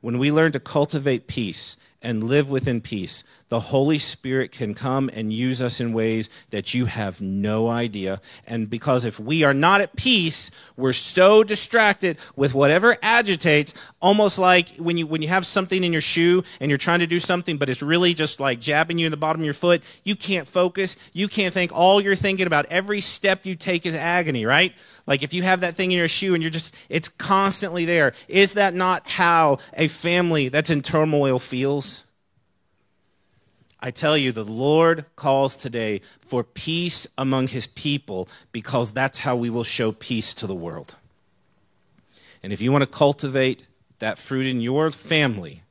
[0.00, 5.08] When we learn to cultivate peace and live within peace, the Holy Spirit can come
[5.12, 8.20] and use us in ways that you have no idea.
[8.46, 13.72] And because if we are not at peace, we're so distracted with whatever agitates,
[14.02, 17.06] almost like when you, when you have something in your shoe and you're trying to
[17.06, 19.82] do something, but it's really just like jabbing you in the bottom of your foot.
[20.02, 20.96] You can't focus.
[21.12, 21.72] You can't think.
[21.72, 24.74] All you're thinking about every step you take is agony, right?
[25.06, 28.12] Like if you have that thing in your shoe and you're just, it's constantly there.
[28.26, 32.02] Is that not how a family that's in turmoil feels?
[33.78, 39.36] I tell you, the Lord calls today for peace among his people because that's how
[39.36, 40.94] we will show peace to the world.
[42.42, 43.66] And if you want to cultivate
[43.98, 45.62] that fruit in your family,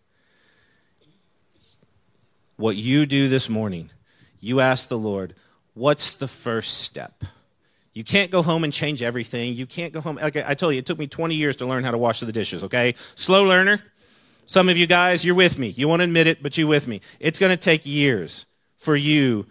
[2.57, 3.89] what you do this morning,
[4.39, 5.35] you ask the Lord,
[5.73, 7.23] what's the first step?
[7.93, 9.55] You can't go home and change everything.
[9.55, 10.19] You can't go home.
[10.21, 12.31] Okay, I told you, it took me 20 years to learn how to wash the
[12.31, 12.95] dishes, okay?
[13.15, 13.81] Slow learner.
[14.45, 15.69] Some of you guys, you're with me.
[15.69, 17.01] You won't admit it, but you're with me.
[17.19, 18.45] It's going to take years
[18.77, 19.47] for you,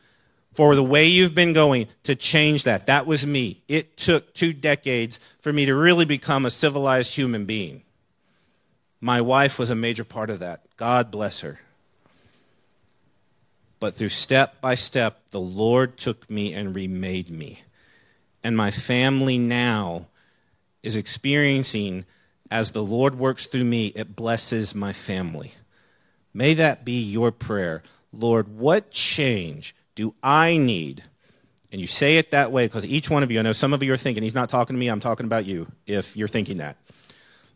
[0.52, 2.86] for the way you've been going, to change that.
[2.86, 3.62] That was me.
[3.66, 7.82] It took two decades for me to really become a civilized human being.
[9.00, 10.62] My wife was a major part of that.
[10.76, 11.60] God bless her.
[13.80, 17.62] But through step by step, the Lord took me and remade me.
[18.42, 20.06] And my family now
[20.82, 22.04] is experiencing
[22.54, 25.54] as the Lord works through me, it blesses my family.
[26.32, 27.82] May that be your prayer.
[28.12, 31.02] Lord, what change do I need?
[31.72, 33.82] And you say it that way because each one of you, I know some of
[33.82, 36.58] you are thinking, He's not talking to me, I'm talking about you, if you're thinking
[36.58, 36.76] that.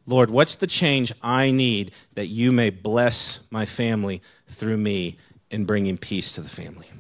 [0.05, 5.17] Lord, what's the change I need that you may bless my family through me
[5.49, 6.91] in bringing peace to the family?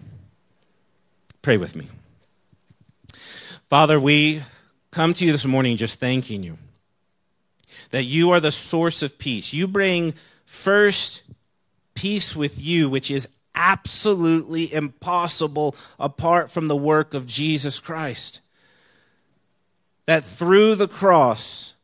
[1.43, 1.89] Pray with me.
[3.69, 4.45] Father, we
[4.93, 6.59] come to you this morning just thanking you
[7.91, 9.53] that you are the source of peace.
[9.53, 10.15] You bring
[10.45, 11.23] first
[11.95, 18.41] peace with you, which is absolutely impossible apart from the work of Jesus Christ.
[20.07, 21.75] That through the cross,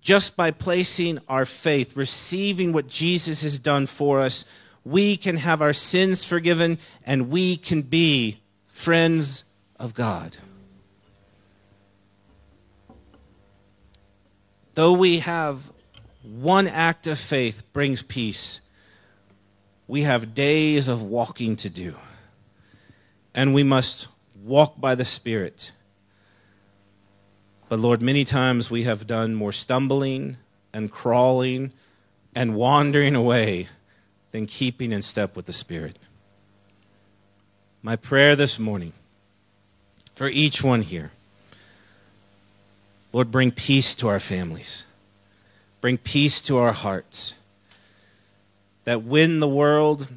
[0.00, 4.44] just by placing our faith, receiving what Jesus has done for us,
[4.84, 9.44] we can have our sins forgiven and we can be friends
[9.78, 10.36] of God.
[14.76, 15.72] Though we have
[16.22, 18.60] one act of faith brings peace,
[19.88, 21.96] we have days of walking to do.
[23.34, 24.08] And we must
[24.44, 25.72] walk by the Spirit.
[27.70, 30.36] But Lord, many times we have done more stumbling
[30.74, 31.72] and crawling
[32.34, 33.68] and wandering away
[34.30, 35.98] than keeping in step with the Spirit.
[37.80, 38.92] My prayer this morning
[40.14, 41.12] for each one here
[43.16, 44.84] Lord, bring peace to our families.
[45.80, 47.32] Bring peace to our hearts.
[48.84, 50.08] That when the world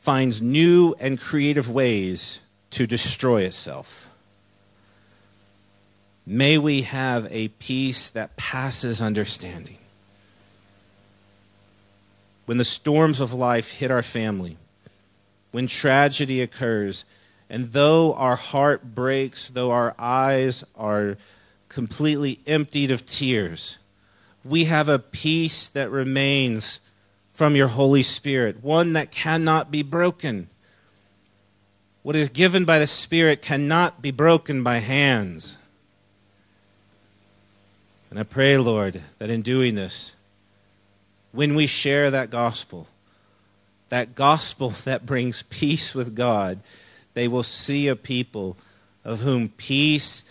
[0.00, 2.40] finds new and creative ways
[2.70, 4.10] to destroy itself,
[6.26, 9.78] may we have a peace that passes understanding.
[12.46, 14.56] When the storms of life hit our family,
[15.52, 17.04] when tragedy occurs,
[17.48, 21.16] and though our heart breaks, though our eyes are
[21.76, 23.76] completely emptied of tears.
[24.42, 26.80] We have a peace that remains
[27.34, 30.48] from your Holy Spirit, one that cannot be broken.
[32.02, 35.58] What is given by the Spirit cannot be broken by hands.
[38.08, 40.14] And I pray, Lord, that in doing this,
[41.32, 42.86] when we share that gospel,
[43.90, 46.60] that gospel that brings peace with God,
[47.12, 48.56] they will see a people
[49.04, 50.24] of whom peace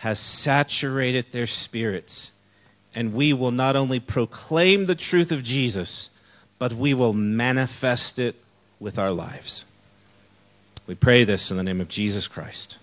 [0.00, 2.32] has saturated their spirits.
[2.94, 6.08] And we will not only proclaim the truth of Jesus,
[6.58, 8.34] but we will manifest it
[8.78, 9.66] with our lives.
[10.86, 12.78] We pray this in the name of Jesus Christ.